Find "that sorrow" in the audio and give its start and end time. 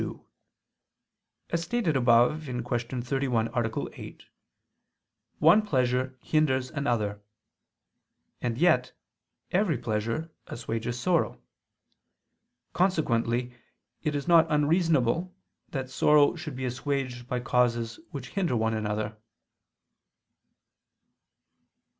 15.69-16.35